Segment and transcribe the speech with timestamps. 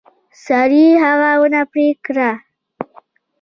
[0.45, 2.29] سړي هغه ونه پرې کړه.